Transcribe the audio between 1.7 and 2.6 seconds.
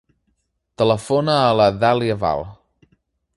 Dàlia Val.